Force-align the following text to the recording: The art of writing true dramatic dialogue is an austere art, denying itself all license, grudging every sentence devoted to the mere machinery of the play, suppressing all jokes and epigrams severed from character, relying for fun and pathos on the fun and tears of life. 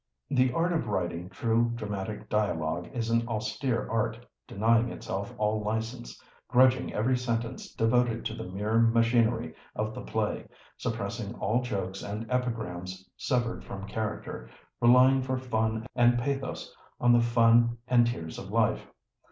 The 0.31 0.51
art 0.51 0.73
of 0.73 0.87
writing 0.87 1.29
true 1.29 1.73
dramatic 1.75 2.27
dialogue 2.27 2.89
is 2.91 3.11
an 3.11 3.23
austere 3.27 3.87
art, 3.87 4.17
denying 4.47 4.89
itself 4.89 5.31
all 5.37 5.61
license, 5.61 6.19
grudging 6.47 6.91
every 6.91 7.15
sentence 7.15 7.71
devoted 7.71 8.25
to 8.25 8.33
the 8.33 8.45
mere 8.47 8.79
machinery 8.79 9.53
of 9.75 9.93
the 9.93 10.01
play, 10.01 10.47
suppressing 10.75 11.35
all 11.35 11.61
jokes 11.61 12.01
and 12.01 12.25
epigrams 12.31 13.07
severed 13.15 13.63
from 13.63 13.85
character, 13.87 14.49
relying 14.81 15.21
for 15.21 15.37
fun 15.37 15.85
and 15.93 16.17
pathos 16.17 16.75
on 16.99 17.13
the 17.13 17.21
fun 17.21 17.77
and 17.87 18.07
tears 18.07 18.39
of 18.39 18.49
life. 18.49 18.87